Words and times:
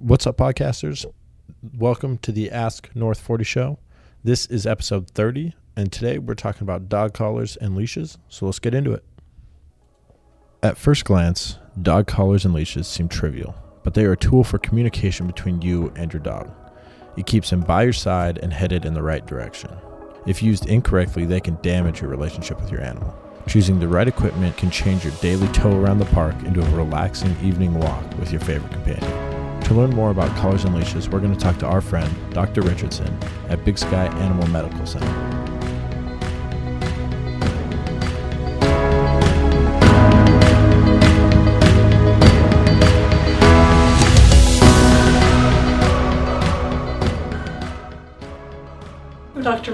What's 0.00 0.28
up, 0.28 0.36
podcasters? 0.36 1.04
Welcome 1.76 2.18
to 2.18 2.30
the 2.30 2.52
Ask 2.52 2.88
North 2.94 3.18
40 3.18 3.42
show. 3.42 3.80
This 4.22 4.46
is 4.46 4.64
episode 4.64 5.10
30, 5.10 5.54
and 5.74 5.90
today 5.90 6.18
we're 6.18 6.36
talking 6.36 6.62
about 6.62 6.88
dog 6.88 7.14
collars 7.14 7.56
and 7.56 7.74
leashes. 7.74 8.16
So 8.28 8.46
let's 8.46 8.60
get 8.60 8.74
into 8.74 8.92
it. 8.92 9.04
At 10.62 10.78
first 10.78 11.04
glance, 11.04 11.58
dog 11.82 12.06
collars 12.06 12.44
and 12.44 12.54
leashes 12.54 12.86
seem 12.86 13.08
trivial, 13.08 13.56
but 13.82 13.94
they 13.94 14.04
are 14.04 14.12
a 14.12 14.16
tool 14.16 14.44
for 14.44 14.56
communication 14.58 15.26
between 15.26 15.62
you 15.62 15.92
and 15.96 16.12
your 16.12 16.22
dog. 16.22 16.48
It 17.16 17.26
keeps 17.26 17.50
him 17.50 17.62
by 17.62 17.82
your 17.82 17.92
side 17.92 18.38
and 18.40 18.52
headed 18.52 18.84
in 18.84 18.94
the 18.94 19.02
right 19.02 19.26
direction. 19.26 19.76
If 20.28 20.44
used 20.44 20.66
incorrectly, 20.66 21.24
they 21.24 21.40
can 21.40 21.60
damage 21.60 22.02
your 22.02 22.10
relationship 22.10 22.60
with 22.60 22.70
your 22.70 22.82
animal. 22.82 23.18
Choosing 23.48 23.80
the 23.80 23.88
right 23.88 24.06
equipment 24.06 24.56
can 24.56 24.70
change 24.70 25.02
your 25.02 25.14
daily 25.14 25.48
tow 25.48 25.76
around 25.76 25.98
the 25.98 26.04
park 26.04 26.36
into 26.44 26.64
a 26.64 26.76
relaxing 26.76 27.36
evening 27.42 27.74
walk 27.74 28.16
with 28.16 28.30
your 28.30 28.40
favorite 28.40 28.70
companion. 28.70 29.27
To 29.68 29.74
learn 29.74 29.90
more 29.90 30.10
about 30.10 30.34
collars 30.38 30.64
and 30.64 30.74
leashes, 30.74 31.10
we're 31.10 31.20
going 31.20 31.34
to 31.34 31.38
talk 31.38 31.58
to 31.58 31.66
our 31.66 31.82
friend, 31.82 32.10
Dr. 32.32 32.62
Richardson, 32.62 33.14
at 33.50 33.62
Big 33.66 33.76
Sky 33.76 34.06
Animal 34.06 34.48
Medical 34.48 34.86
Center. 34.86 35.57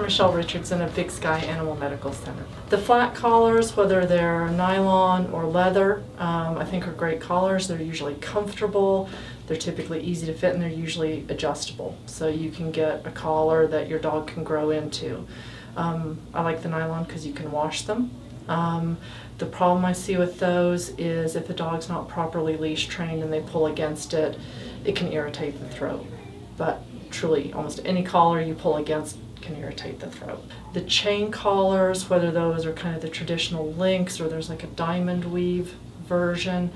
Michelle 0.05 0.35
Richardson 0.35 0.83
of 0.83 0.95
Big 0.95 1.11
Sky 1.11 1.39
Animal 1.39 1.77
Medical 1.77 2.13
Center. 2.13 2.45
The 2.69 2.77
flat 2.77 3.15
collars, 3.15 3.75
whether 3.75 4.05
they're 4.05 4.51
nylon 4.51 5.31
or 5.33 5.47
leather, 5.47 6.03
um, 6.19 6.59
I 6.59 6.65
think 6.67 6.87
are 6.87 6.93
great 6.93 7.23
collars. 7.23 7.69
They're 7.69 7.81
usually 7.81 8.15
comfortable, 8.17 9.09
they're 9.47 9.57
typically 9.57 10.03
easy 10.03 10.27
to 10.27 10.35
fit, 10.35 10.53
and 10.53 10.63
they're 10.63 10.69
usually 10.69 11.25
adjustable. 11.31 11.97
So 12.05 12.29
you 12.29 12.51
can 12.51 12.71
get 12.71 13.07
a 13.07 13.11
collar 13.11 13.67
that 13.69 13.89
your 13.89 13.99
dog 13.99 14.27
can 14.27 14.45
grow 14.45 14.73
into. 14.73 15.27
Um, 15.75 16.21
I 16.35 16.43
like 16.43 16.63
the 16.63 16.69
nylon 16.69 17.05
because 17.05 17.27
you 17.27 17.33
can 17.33 17.51
wash 17.51 17.83
them. 17.83 18.11
Um, 18.47 18.99
the 19.39 19.47
problem 19.47 19.87
I 19.87 19.93
see 19.93 20.19
with 20.19 20.39
those 20.39 20.91
is 20.99 21.35
if 21.35 21.47
the 21.47 21.55
dog's 21.55 21.89
not 21.89 22.11
properly 22.11 22.59
leash 22.59 22.89
trained 22.89 23.23
and 23.23 23.33
they 23.33 23.41
pull 23.41 23.69
against 23.69 24.13
it, 24.13 24.39
it 24.85 24.97
can 24.97 25.11
irritate 25.11 25.59
the 25.59 25.69
throat. 25.69 26.05
But 26.59 26.83
truly, 27.11 27.55
almost 27.55 27.81
any 27.87 28.03
collar 28.03 28.43
you 28.43 28.53
pull 28.53 28.77
against 28.77 29.17
can 29.45 29.57
irritate 29.57 30.01
the 30.01 30.11
throat. 30.11 30.43
The 30.73 30.81
chain 30.81 31.31
collars, 31.31 32.09
whether 32.09 32.31
those 32.31 32.67
are 32.67 32.73
kind 32.73 32.97
of 32.97 33.03
the 33.03 33.09
traditional 33.09 33.73
links 33.73 34.21
or 34.21 34.29
there's 34.29 34.49
like 34.49 34.65
a 34.65 34.69
diamond 34.69 35.27
weave 35.27 35.75
version, 36.07 36.73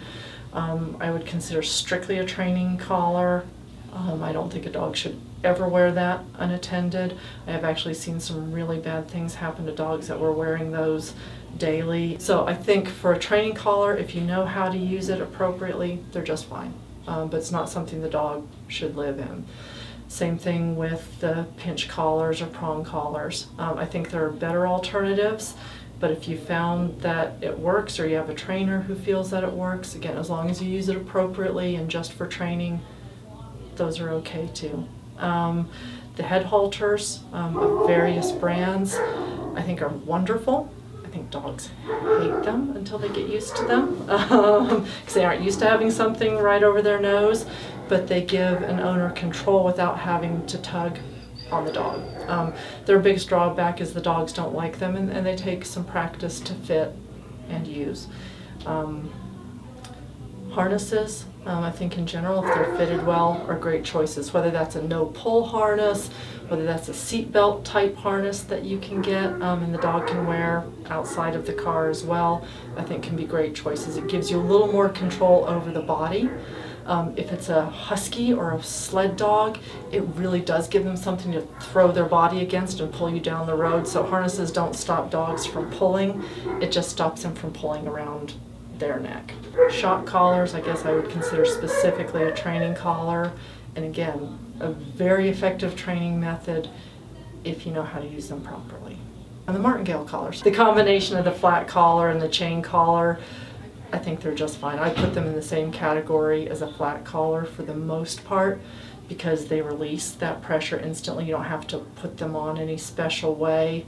um, 0.52 0.96
I 1.00 1.10
would 1.10 1.26
consider 1.26 1.62
strictly 1.62 2.18
a 2.18 2.24
training 2.24 2.78
collar. 2.78 3.44
Um, 3.92 4.22
I 4.22 4.32
don't 4.32 4.52
think 4.52 4.66
a 4.66 4.70
dog 4.70 4.96
should 4.96 5.20
ever 5.44 5.68
wear 5.68 5.92
that 5.92 6.24
unattended. 6.34 7.16
I 7.46 7.52
have 7.52 7.64
actually 7.64 7.94
seen 7.94 8.20
some 8.20 8.52
really 8.52 8.78
bad 8.78 9.08
things 9.08 9.36
happen 9.36 9.66
to 9.66 9.72
dogs 9.72 10.08
that 10.08 10.18
were 10.18 10.32
wearing 10.32 10.72
those 10.72 11.14
daily. 11.56 12.18
So 12.18 12.46
I 12.46 12.54
think 12.54 12.88
for 12.88 13.12
a 13.12 13.18
training 13.18 13.54
collar, 13.54 13.96
if 13.96 14.14
you 14.14 14.20
know 14.20 14.44
how 14.44 14.68
to 14.68 14.76
use 14.76 15.08
it 15.08 15.20
appropriately, 15.20 16.02
they're 16.12 16.22
just 16.22 16.46
fine. 16.46 16.74
Um, 17.06 17.28
but 17.28 17.38
it's 17.38 17.50
not 17.50 17.70
something 17.70 18.02
the 18.02 18.10
dog 18.10 18.46
should 18.66 18.96
live 18.96 19.18
in. 19.18 19.46
Same 20.08 20.38
thing 20.38 20.76
with 20.76 21.20
the 21.20 21.46
pinch 21.58 21.88
collars 21.88 22.40
or 22.40 22.46
prong 22.46 22.84
collars. 22.84 23.46
Um, 23.58 23.78
I 23.78 23.84
think 23.84 24.10
there 24.10 24.24
are 24.24 24.30
better 24.30 24.66
alternatives, 24.66 25.54
but 26.00 26.10
if 26.10 26.26
you 26.26 26.38
found 26.38 27.02
that 27.02 27.34
it 27.42 27.58
works 27.58 28.00
or 28.00 28.08
you 28.08 28.16
have 28.16 28.30
a 28.30 28.34
trainer 28.34 28.80
who 28.80 28.94
feels 28.94 29.30
that 29.30 29.44
it 29.44 29.52
works, 29.52 29.94
again, 29.94 30.16
as 30.16 30.30
long 30.30 30.48
as 30.50 30.62
you 30.62 30.70
use 30.70 30.88
it 30.88 30.96
appropriately 30.96 31.76
and 31.76 31.90
just 31.90 32.12
for 32.12 32.26
training, 32.26 32.80
those 33.76 34.00
are 34.00 34.10
okay 34.10 34.48
too. 34.54 34.88
Um, 35.18 35.68
the 36.16 36.22
head 36.22 36.46
halters 36.46 37.20
um, 37.32 37.56
of 37.56 37.86
various 37.86 38.32
brands 38.32 38.96
I 39.58 39.62
think 39.62 39.82
are 39.82 39.88
wonderful. 39.88 40.72
I 41.08 41.10
think 41.10 41.30
dogs 41.30 41.70
hate 41.86 42.42
them 42.42 42.76
until 42.76 42.98
they 42.98 43.08
get 43.08 43.30
used 43.30 43.56
to 43.56 43.64
them 43.64 43.98
because 44.00 44.30
um, 44.70 44.86
they 45.14 45.24
aren't 45.24 45.42
used 45.42 45.58
to 45.60 45.66
having 45.66 45.90
something 45.90 46.36
right 46.36 46.62
over 46.62 46.82
their 46.82 47.00
nose 47.00 47.46
but 47.88 48.08
they 48.08 48.20
give 48.20 48.62
an 48.62 48.78
owner 48.78 49.10
control 49.12 49.64
without 49.64 49.98
having 49.98 50.44
to 50.46 50.58
tug 50.58 50.98
on 51.50 51.64
the 51.64 51.72
dog. 51.72 52.02
Um, 52.28 52.52
their 52.84 52.98
biggest 52.98 53.26
drawback 53.30 53.80
is 53.80 53.94
the 53.94 54.02
dogs 54.02 54.34
don't 54.34 54.54
like 54.54 54.78
them 54.78 54.96
and, 54.96 55.10
and 55.10 55.24
they 55.24 55.34
take 55.34 55.64
some 55.64 55.82
practice 55.82 56.40
to 56.40 56.52
fit 56.52 56.94
and 57.48 57.66
use. 57.66 58.08
Um, 58.66 59.10
harnesses, 60.50 61.26
um, 61.46 61.64
I 61.64 61.70
think 61.70 61.96
in 61.96 62.06
general, 62.06 62.44
if 62.44 62.54
they're 62.54 62.76
fitted 62.76 63.06
well, 63.06 63.44
are 63.48 63.58
great 63.58 63.84
choices. 63.84 64.32
Whether 64.32 64.50
that's 64.50 64.76
a 64.76 64.82
no-pull 64.82 65.46
harness, 65.46 66.10
whether 66.48 66.64
that's 66.64 66.88
a 66.88 66.92
seatbelt 66.92 67.64
type 67.64 67.96
harness 67.96 68.42
that 68.42 68.64
you 68.64 68.78
can 68.78 69.00
get 69.00 69.26
um, 69.42 69.62
and 69.62 69.74
the 69.74 69.78
dog 69.78 70.06
can 70.06 70.26
wear 70.26 70.64
outside 70.90 71.34
of 71.34 71.46
the 71.46 71.52
car 71.52 71.88
as 71.88 72.04
well, 72.04 72.46
I 72.76 72.82
think 72.82 73.02
can 73.02 73.16
be 73.16 73.24
great 73.24 73.54
choices. 73.54 73.96
It 73.96 74.08
gives 74.08 74.30
you 74.30 74.38
a 74.38 74.42
little 74.42 74.70
more 74.70 74.88
control 74.88 75.44
over 75.46 75.70
the 75.70 75.80
body. 75.80 76.28
Um, 76.86 77.12
if 77.16 77.32
it's 77.32 77.50
a 77.50 77.66
husky 77.66 78.32
or 78.32 78.54
a 78.54 78.62
sled 78.62 79.16
dog, 79.16 79.58
it 79.92 80.00
really 80.16 80.40
does 80.40 80.68
give 80.68 80.84
them 80.84 80.96
something 80.96 81.32
to 81.32 81.42
throw 81.60 81.92
their 81.92 82.06
body 82.06 82.40
against 82.40 82.80
and 82.80 82.92
pull 82.92 83.10
you 83.10 83.20
down 83.20 83.46
the 83.46 83.54
road. 83.54 83.86
So 83.86 84.02
harnesses 84.02 84.50
don't 84.50 84.74
stop 84.74 85.10
dogs 85.10 85.46
from 85.46 85.70
pulling, 85.70 86.24
it 86.62 86.72
just 86.72 86.90
stops 86.90 87.22
them 87.22 87.34
from 87.34 87.52
pulling 87.52 87.86
around 87.86 88.34
their 88.78 88.98
neck. 88.98 89.32
Shock 89.70 90.06
collars, 90.06 90.54
I 90.54 90.60
guess 90.60 90.84
I 90.84 90.92
would 90.92 91.10
consider 91.10 91.44
specifically 91.44 92.24
a 92.24 92.34
training 92.34 92.74
collar. 92.74 93.32
And 93.76 93.84
again, 93.84 94.38
a 94.60 94.70
very 94.70 95.28
effective 95.28 95.76
training 95.76 96.18
method 96.18 96.68
if 97.44 97.66
you 97.66 97.72
know 97.72 97.82
how 97.82 98.00
to 98.00 98.06
use 98.06 98.28
them 98.28 98.40
properly. 98.42 98.98
And 99.46 99.56
the 99.56 99.60
martingale 99.60 100.04
collars, 100.04 100.42
the 100.42 100.50
combination 100.50 101.16
of 101.16 101.24
the 101.24 101.32
flat 101.32 101.66
collar 101.68 102.10
and 102.10 102.20
the 102.20 102.28
chain 102.28 102.60
collar, 102.60 103.18
I 103.92 103.98
think 103.98 104.20
they're 104.20 104.34
just 104.34 104.58
fine. 104.58 104.78
I 104.78 104.90
put 104.90 105.14
them 105.14 105.26
in 105.26 105.34
the 105.34 105.42
same 105.42 105.72
category 105.72 106.48
as 106.50 106.60
a 106.60 106.70
flat 106.70 107.04
collar 107.04 107.44
for 107.44 107.62
the 107.62 107.74
most 107.74 108.24
part 108.24 108.60
because 109.08 109.46
they 109.46 109.62
release 109.62 110.10
that 110.12 110.42
pressure 110.42 110.78
instantly. 110.78 111.24
You 111.24 111.32
don't 111.32 111.44
have 111.44 111.66
to 111.68 111.78
put 111.78 112.18
them 112.18 112.36
on 112.36 112.58
any 112.58 112.76
special 112.76 113.34
way. 113.34 113.86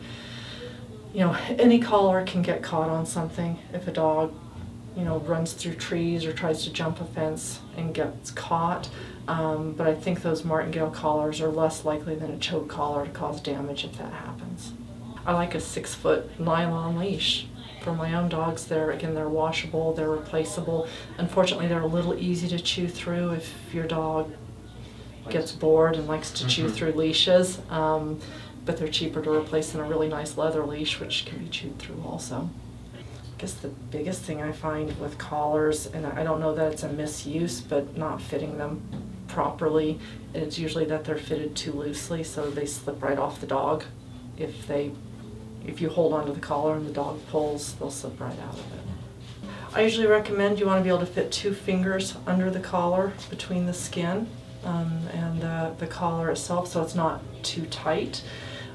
You 1.12 1.20
know, 1.20 1.36
any 1.50 1.78
collar 1.78 2.24
can 2.24 2.40
get 2.40 2.62
caught 2.62 2.88
on 2.88 3.04
something 3.04 3.58
if 3.74 3.86
a 3.86 3.92
dog, 3.92 4.32
you 4.96 5.04
know, 5.04 5.18
runs 5.18 5.52
through 5.52 5.74
trees 5.74 6.24
or 6.24 6.32
tries 6.32 6.64
to 6.64 6.72
jump 6.72 7.00
a 7.00 7.04
fence 7.04 7.60
and 7.76 7.94
gets 7.94 8.30
caught. 8.30 8.88
Um, 9.28 9.72
but 9.72 9.86
I 9.86 9.94
think 9.94 10.22
those 10.22 10.44
martingale 10.44 10.90
collars 10.90 11.40
are 11.40 11.48
less 11.48 11.84
likely 11.84 12.14
than 12.16 12.30
a 12.32 12.38
choke 12.38 12.68
collar 12.68 13.04
to 13.06 13.10
cause 13.12 13.40
damage 13.40 13.84
if 13.84 13.96
that 13.98 14.12
happens. 14.12 14.72
I 15.26 15.32
like 15.34 15.54
a 15.54 15.60
six 15.60 15.94
foot 15.94 16.38
nylon 16.40 16.98
leash 16.98 17.46
for 17.80 17.94
my 17.94 18.14
own 18.14 18.28
dogs, 18.28 18.66
they're 18.66 18.90
again 18.90 19.14
they're 19.14 19.28
washable, 19.28 19.94
they're 19.94 20.10
replaceable. 20.10 20.86
Unfortunately, 21.18 21.66
they're 21.66 21.80
a 21.80 21.86
little 21.86 22.14
easy 22.18 22.46
to 22.48 22.58
chew 22.58 22.86
through 22.88 23.30
if 23.30 23.54
your 23.72 23.86
dog 23.86 24.30
gets 25.28 25.52
bored 25.52 25.96
and 25.96 26.06
likes 26.06 26.30
to 26.32 26.46
chew 26.46 26.66
Mhm. 26.66 26.72
through 26.74 26.92
leashes. 26.92 27.58
Um, 27.70 28.18
but 28.66 28.76
they're 28.76 28.88
cheaper 28.88 29.22
to 29.22 29.30
replace 29.32 29.72
than 29.72 29.80
a 29.80 29.84
really 29.84 30.08
nice 30.08 30.36
leather 30.36 30.64
leash, 30.66 31.00
which 31.00 31.24
can 31.24 31.38
be 31.38 31.48
chewed 31.48 31.78
through 31.78 32.02
also. 32.06 32.50
Guess 33.40 33.54
the 33.54 33.68
biggest 33.68 34.20
thing 34.20 34.42
I 34.42 34.52
find 34.52 34.98
with 35.00 35.16
collars, 35.16 35.86
and 35.86 36.06
I 36.06 36.22
don't 36.22 36.40
know 36.40 36.54
that 36.54 36.72
it's 36.72 36.82
a 36.82 36.92
misuse, 36.92 37.62
but 37.62 37.96
not 37.96 38.20
fitting 38.20 38.58
them 38.58 38.82
properly, 39.28 39.98
it's 40.34 40.58
usually 40.58 40.84
that 40.86 41.04
they're 41.04 41.16
fitted 41.16 41.56
too 41.56 41.72
loosely, 41.72 42.22
so 42.22 42.50
they 42.50 42.66
slip 42.66 43.02
right 43.02 43.18
off 43.18 43.40
the 43.40 43.46
dog 43.46 43.84
if 44.36 44.66
they 44.66 44.90
if 45.66 45.80
you 45.80 45.88
hold 45.88 46.12
onto 46.12 46.32
the 46.32 46.40
collar 46.40 46.74
and 46.76 46.86
the 46.86 46.92
dog 46.92 47.18
pulls, 47.28 47.74
they'll 47.74 47.90
slip 47.90 48.18
right 48.20 48.38
out 48.40 48.54
of 48.54 48.72
it. 48.72 49.48
I 49.74 49.82
usually 49.82 50.06
recommend 50.06 50.58
you 50.58 50.66
want 50.66 50.80
to 50.80 50.82
be 50.82 50.88
able 50.88 51.00
to 51.00 51.06
fit 51.06 51.30
two 51.30 51.54
fingers 51.54 52.16
under 52.26 52.50
the 52.50 52.60
collar 52.60 53.12
between 53.28 53.66
the 53.66 53.74
skin 53.74 54.28
um, 54.64 55.06
and 55.12 55.44
uh, 55.44 55.70
the 55.78 55.86
collar 55.86 56.30
itself 56.30 56.68
so 56.68 56.82
it's 56.82 56.94
not 56.94 57.22
too 57.42 57.66
tight. 57.66 58.22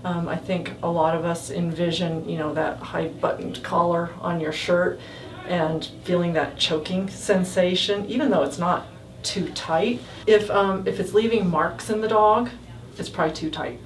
Um, 0.03 0.27
I 0.27 0.35
think 0.35 0.73
a 0.83 0.89
lot 0.89 1.15
of 1.15 1.25
us 1.25 1.49
envision, 1.49 2.27
you 2.29 2.37
know, 2.37 2.53
that 2.53 2.77
high 2.77 3.07
buttoned 3.07 3.63
collar 3.63 4.11
on 4.21 4.39
your 4.39 4.51
shirt 4.51 4.99
and 5.47 5.85
feeling 6.03 6.33
that 6.33 6.57
choking 6.57 7.09
sensation, 7.09 8.05
even 8.07 8.29
though 8.29 8.43
it's 8.43 8.59
not 8.59 8.85
too 9.23 9.49
tight. 9.53 9.99
If, 10.27 10.49
um, 10.51 10.87
if 10.87 10.99
it's 10.99 11.13
leaving 11.13 11.49
marks 11.49 11.89
in 11.89 12.01
the 12.01 12.07
dog, 12.07 12.49
it's 12.97 13.09
probably 13.09 13.35
too 13.35 13.49
tight 13.49 13.79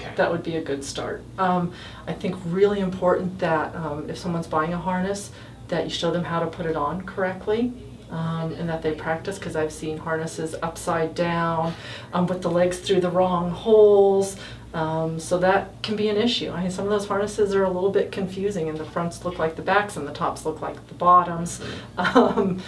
Okay. 0.00 0.12
that 0.16 0.30
would 0.30 0.42
be 0.42 0.56
a 0.56 0.62
good 0.62 0.84
start. 0.84 1.22
Um, 1.38 1.72
I 2.06 2.12
think 2.12 2.36
really 2.46 2.80
important 2.80 3.38
that 3.40 3.74
um, 3.74 4.08
if 4.08 4.16
someone's 4.16 4.46
buying 4.46 4.72
a 4.72 4.78
harness, 4.78 5.32
that 5.68 5.84
you 5.84 5.90
show 5.90 6.10
them 6.10 6.24
how 6.24 6.40
to 6.40 6.46
put 6.46 6.66
it 6.66 6.76
on 6.76 7.02
correctly. 7.02 7.72
Um, 8.10 8.54
and 8.54 8.66
that 8.70 8.80
they 8.80 8.92
practice 8.92 9.38
because 9.38 9.54
I've 9.54 9.70
seen 9.70 9.98
harnesses 9.98 10.54
upside 10.62 11.14
down 11.14 11.74
um, 12.14 12.26
with 12.26 12.40
the 12.40 12.48
legs 12.48 12.78
through 12.78 13.02
the 13.02 13.10
wrong 13.10 13.50
holes. 13.50 14.36
Um, 14.74 15.18
so 15.18 15.38
that 15.38 15.82
can 15.82 15.96
be 15.96 16.08
an 16.08 16.16
issue. 16.16 16.50
I 16.50 16.62
mean, 16.62 16.70
some 16.70 16.84
of 16.84 16.90
those 16.90 17.06
harnesses 17.06 17.54
are 17.54 17.64
a 17.64 17.70
little 17.70 17.90
bit 17.90 18.12
confusing, 18.12 18.68
and 18.68 18.76
the 18.76 18.84
fronts 18.84 19.24
look 19.24 19.38
like 19.38 19.56
the 19.56 19.62
backs, 19.62 19.96
and 19.96 20.06
the 20.06 20.12
tops 20.12 20.44
look 20.44 20.60
like 20.60 20.88
the 20.88 20.94
bottoms. 20.94 21.60
Um, 21.96 22.60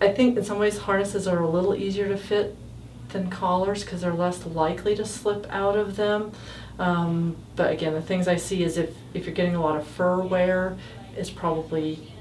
I 0.00 0.08
think 0.08 0.38
in 0.38 0.44
some 0.44 0.58
ways 0.58 0.78
harnesses 0.78 1.26
are 1.26 1.42
a 1.42 1.48
little 1.48 1.74
easier 1.74 2.08
to 2.08 2.16
fit 2.16 2.56
than 3.10 3.30
collars 3.30 3.84
because 3.84 4.02
they're 4.02 4.12
less 4.12 4.46
likely 4.46 4.94
to 4.96 5.04
slip 5.04 5.46
out 5.50 5.76
of 5.76 5.96
them. 5.96 6.32
Um, 6.78 7.36
but 7.56 7.72
again, 7.72 7.94
the 7.94 8.02
things 8.02 8.28
I 8.28 8.36
see 8.36 8.62
is 8.62 8.76
if, 8.76 8.94
if 9.14 9.26
you're 9.26 9.34
getting 9.34 9.56
a 9.56 9.62
lot 9.62 9.76
of 9.76 9.86
fur 9.86 10.20
wear, 10.20 10.76
it's 11.16 11.30
probably 11.30 12.12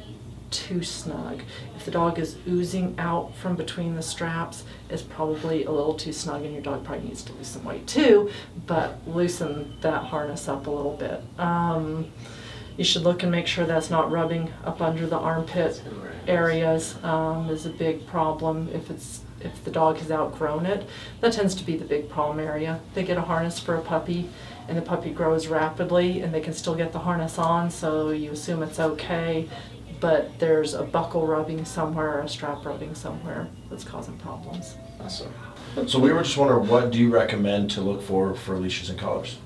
too 0.52 0.84
snug. 0.84 1.42
If 1.76 1.86
the 1.86 1.92
dog 1.92 2.20
is 2.20 2.38
oozing 2.48 2.96
out 2.98 3.36
from 3.36 3.56
between 3.56 3.96
the 3.96 4.02
straps, 4.02 4.64
it's 4.90 5.02
probably 5.02 5.66
a 5.66 5.72
little 5.72 5.94
too 5.94 6.14
snug 6.14 6.44
and 6.44 6.54
your 6.54 6.62
dog 6.62 6.84
probably 6.84 7.08
needs 7.08 7.24
to 7.24 7.34
lose 7.34 7.48
some 7.48 7.64
weight 7.64 7.88
too, 7.88 8.30
but 8.66 9.00
loosen 9.08 9.78
that 9.82 10.04
harness 10.04 10.48
up 10.48 10.68
a 10.68 10.72
little 10.72 10.96
bit. 10.96 11.22
Um, 11.40 12.12
you 12.78 12.84
should 12.84 13.04
look 13.04 13.24
and 13.24 13.32
make 13.32 13.48
sure 13.48 13.66
that's 13.66 13.90
not 13.90 14.12
rubbing 14.12 14.52
up 14.64 14.82
under 14.82 15.08
the 15.08 15.18
armpit 15.18 15.82
areas 16.28 16.96
um, 17.04 17.50
is 17.50 17.66
a 17.66 17.70
big 17.70 18.06
problem 18.06 18.70
if 18.74 18.90
it's 18.90 19.22
if 19.40 19.64
the 19.64 19.72
dog 19.72 19.98
has 19.98 20.12
outgrown 20.12 20.66
it. 20.66 20.88
That 21.22 21.34
tends 21.34 21.54
to 21.56 21.64
be 21.64 21.78
the 21.78 21.86
big 21.86 22.10
problem 22.10 22.40
area. 22.40 22.80
They 22.96 23.04
get 23.04 23.18
a 23.18 23.22
harness 23.22 23.60
for 23.60 23.76
a 23.76 23.82
puppy 23.82 24.30
and 24.68 24.78
the 24.78 24.82
puppy 24.82 25.12
grows 25.12 25.48
rapidly 25.48 26.22
and 26.22 26.34
they 26.34 26.42
can 26.42 26.54
still 26.54 26.76
get 26.76 26.92
the 26.92 27.00
harness 27.00 27.38
on 27.38 27.70
so 27.70 28.10
you 28.10 28.32
assume 28.32 28.64
it's 28.64 28.80
okay 28.80 29.48
but 30.00 30.38
there's 30.40 30.74
a 30.74 30.84
buckle 30.84 31.26
rubbing 31.26 31.66
somewhere 31.66 32.18
or 32.18 32.22
a 32.22 32.30
strap 32.30 32.66
rubbing 32.66 32.94
somewhere 32.96 33.48
that's 33.70 33.84
causing 33.84 34.18
problems. 34.18 34.76
Awesome. 35.00 35.34
So 35.88 36.00
we 36.00 36.12
were 36.12 36.24
just 36.24 36.38
wondering, 36.38 36.68
what 36.68 36.92
do 36.92 36.98
you 36.98 37.10
recommend 37.10 37.72
to 37.72 37.82
look 37.82 38.02
for 38.02 38.34
for 38.34 38.58
leashes 38.58 38.90
and 38.90 39.00
collars? 39.00 39.38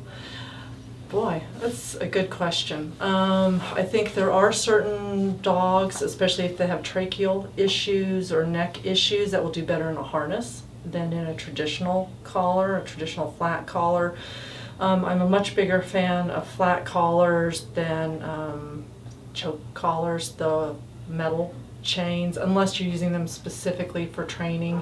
Boy, 1.09 1.44
that's 1.59 1.95
a 1.95 2.07
good 2.07 2.30
question. 2.30 2.94
Um, 3.01 3.62
I 3.74 3.83
think 3.83 4.13
there 4.13 4.31
are 4.31 4.53
certain 4.53 5.42
dogs, 5.42 6.01
especially 6.01 6.45
if 6.45 6.57
they 6.57 6.68
have 6.68 6.83
tracheal 6.83 7.50
issues 7.57 8.31
or 8.31 8.45
neck 8.45 8.86
issues, 8.86 9.31
that 9.31 9.44
will 9.44 9.51
do 9.51 9.63
better 9.63 9.89
in 9.89 9.98
a 9.98 10.03
harness 10.03 10.63
than 10.86 11.12
in 11.12 11.27
a 11.27 11.36
traditional 11.36 12.09
collar, 12.24 12.77
a 12.77 12.83
traditional 12.86 13.31
flat 13.33 13.68
collar. 13.68 14.15
Um, 14.80 15.03
I'm 15.03 15.21
a 15.21 15.27
much 15.27 15.53
bigger 15.53 15.81
fan 15.81 16.31
of 16.31 16.48
flat 16.48 16.86
collars 16.86 17.65
than 17.75 18.24
um, 18.24 18.86
choke 19.33 19.61
collars, 19.73 20.33
the 20.33 20.75
metal 21.07 21.53
chains, 21.81 22.37
unless 22.37 22.79
you're 22.79 22.89
using 22.89 23.11
them 23.11 23.27
specifically 23.27 24.05
for 24.05 24.23
training 24.23 24.81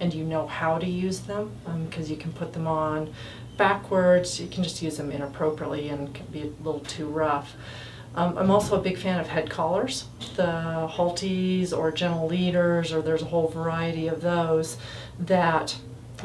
and 0.00 0.12
you 0.14 0.24
know 0.24 0.46
how 0.46 0.78
to 0.78 0.86
use 0.86 1.20
them, 1.20 1.50
because 1.86 2.06
um, 2.06 2.10
you 2.10 2.16
can 2.16 2.32
put 2.32 2.52
them 2.52 2.66
on 2.66 3.12
backwards, 3.56 4.40
you 4.40 4.48
can 4.48 4.64
just 4.64 4.80
use 4.80 4.96
them 4.96 5.12
inappropriately 5.12 5.90
and 5.90 6.14
can 6.14 6.24
be 6.26 6.40
a 6.42 6.64
little 6.64 6.80
too 6.80 7.06
rough. 7.06 7.54
Um, 8.14 8.36
I'm 8.38 8.50
also 8.50 8.78
a 8.78 8.82
big 8.82 8.98
fan 8.98 9.20
of 9.20 9.28
head 9.28 9.50
collars, 9.50 10.06
the 10.34 10.88
Haltis 10.90 11.72
or 11.76 11.92
Gentle 11.92 12.26
Leaders, 12.26 12.92
or 12.92 13.02
there's 13.02 13.22
a 13.22 13.26
whole 13.26 13.48
variety 13.48 14.08
of 14.08 14.22
those 14.22 14.78
that 15.18 15.76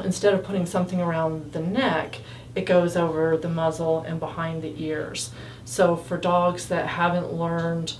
instead 0.02 0.34
of 0.34 0.42
putting 0.42 0.66
something 0.66 1.00
around 1.00 1.52
the 1.52 1.60
neck, 1.60 2.18
it 2.56 2.64
goes 2.64 2.96
over 2.96 3.36
the 3.36 3.48
muzzle 3.48 4.00
and 4.00 4.18
behind 4.18 4.62
the 4.62 4.82
ears. 4.82 5.30
So 5.64 5.94
for 5.94 6.16
dogs 6.16 6.66
that 6.68 6.86
haven't 6.88 7.32
learned 7.32 7.94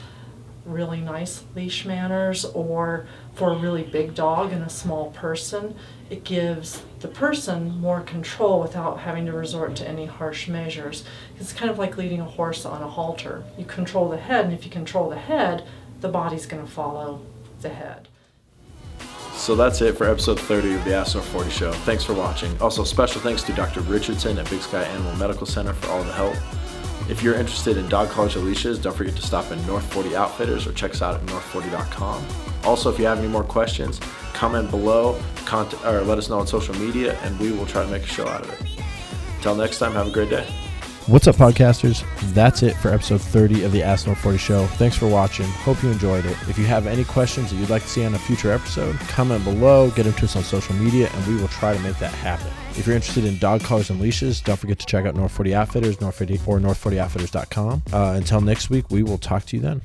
really 0.65 1.01
nice 1.01 1.45
leash 1.55 1.85
manners 1.85 2.45
or 2.47 3.07
for 3.35 3.53
a 3.53 3.59
really 3.59 3.85
big 3.85 4.15
dog 4.15 4.53
and 4.53 4.65
a 4.65 4.71
small 4.71 5.11
person, 5.13 5.77
it 6.11 6.25
gives 6.25 6.83
the 7.01 7.09
person 7.09 7.79
more 7.79 8.01
control 8.01 8.61
without 8.61 9.01
having 9.01 9.27
to 9.27 9.33
resort 9.33 9.77
to 9.77 9.87
any 9.87 10.07
harsh 10.07 10.49
measures. 10.49 11.05
It's 11.39 11.53
kind 11.53 11.71
of 11.71 11.79
like 11.79 11.97
leading 11.97 12.21
a 12.21 12.25
horse 12.25 12.65
on 12.65 12.83
a 12.83 12.89
halter. 12.89 13.45
You 13.57 13.65
control 13.65 14.09
the 14.09 14.17
head, 14.17 14.47
and 14.47 14.55
if 14.55 14.65
you 14.65 14.71
control 14.71 15.11
the 15.11 15.19
head, 15.19 15.65
the 16.01 16.09
body's 16.09 16.47
going 16.47 16.65
to 16.65 16.71
follow 16.71 17.21
the 17.61 17.69
head. 17.69 18.09
So 19.47 19.55
that's 19.55 19.81
it 19.81 19.97
for 19.97 20.11
episode 20.11 20.41
30 20.41 20.75
of 20.75 20.85
the 20.85 20.91
North 20.91 21.25
40 21.29 21.51
show. 21.51 21.71
Thanks 21.71 22.03
for 22.03 22.15
watching. 22.15 22.61
Also, 22.61 22.83
special 22.83 23.21
thanks 23.21 23.45
to 23.45 23.53
Dr. 23.53 23.81
Richardson 23.83 24.37
at 24.39 24.51
Big 24.51 24.61
Sky 24.61 24.83
Animal 24.83 25.15
Medical 25.15 25.47
Center 25.47 25.73
for 25.73 25.89
all 25.93 26.03
the 26.03 26.13
help. 26.13 26.35
If 27.09 27.23
you're 27.23 27.37
interested 27.37 27.77
in 27.77 27.89
dog 27.89 28.09
or 28.19 28.41
leashes, 28.41 28.77
don't 28.81 28.97
forget 28.97 29.15
to 29.15 29.23
stop 29.23 29.53
in 29.53 29.65
North 29.65 29.85
40 29.93 30.17
Outfitters 30.17 30.67
or 30.67 30.73
check 30.73 30.91
us 30.91 31.01
out 31.01 31.15
at 31.15 31.25
north40.com. 31.27 32.27
Also, 32.65 32.91
if 32.91 32.99
you 32.99 33.07
have 33.07 33.21
any 33.21 33.29
more 33.29 33.45
questions, 33.45 34.01
comment 34.33 34.69
below, 34.69 35.17
or 35.53 36.01
let 36.01 36.19
us 36.19 36.29
know 36.29 36.41
on 36.41 36.49
social 36.49 36.75
media, 36.75 37.17
and 37.23 37.39
we 37.39 37.53
will 37.53 37.67
try 37.67 37.85
to 37.85 37.89
make 37.89 38.03
a 38.03 38.07
show 38.07 38.27
out 38.27 38.43
of 38.43 38.51
it. 38.51 38.61
Until 39.37 39.55
next 39.55 39.79
time, 39.79 39.93
have 39.93 40.09
a 40.09 40.11
great 40.11 40.29
day. 40.29 40.66
What's 41.09 41.29
up, 41.29 41.37
podcasters? 41.37 42.05
That's 42.35 42.65
it 42.65 42.75
for 42.79 42.89
episode 42.89 43.21
30 43.21 43.63
of 43.63 43.71
the 43.71 43.81
Ask 43.81 44.09
North 44.09 44.19
40 44.19 44.39
Show. 44.39 44.67
Thanks 44.67 44.97
for 44.97 45.07
watching. 45.07 45.47
Hope 45.47 45.81
you 45.81 45.89
enjoyed 45.93 46.27
it. 46.27 46.37
If 46.49 46.59
you 46.59 46.65
have 46.65 46.89
any 46.89 47.05
questions 47.05 47.51
that 47.51 47.57
you'd 47.59 47.71
like 47.71 47.83
to 47.83 47.89
see 47.89 48.05
on 48.05 48.17
a 48.17 48.19
future 48.19 48.51
episode, 48.51 48.99
comment 49.01 49.45
below, 49.45 49.89
get 49.93 50.03
them 50.03 50.15
to 50.15 50.25
us 50.25 50.35
on 50.35 50.43
social 50.43 50.75
media, 50.75 51.09
and 51.13 51.27
we 51.29 51.41
will 51.41 51.47
try 51.47 51.73
to 51.73 51.79
make 51.79 51.97
that 52.01 52.13
happen. 52.13 52.49
If 52.71 52.89
you're 52.89 52.97
interested 52.97 53.25
in 53.25 53.39
dog 53.39 53.63
collars 53.63 53.89
and 53.89 54.01
leashes, 54.01 54.41
don't 54.41 54.57
forget 54.57 54.81
to 54.81 54.87
check 54.87 55.07
out 55.07 55.15
North 55.15 55.31
40 55.31 55.55
Outfitters, 55.55 56.01
North 56.01 56.17
40 56.17 56.41
or 56.45 56.59
North40Outfitters.com. 56.59 57.85
Uh, 57.93 58.15
until 58.17 58.41
next 58.41 58.69
week, 58.69 58.91
we 58.91 59.05
will 59.05 59.19
talk 59.19 59.47
to 59.47 59.57
you 59.57 59.63
then. 59.63 59.83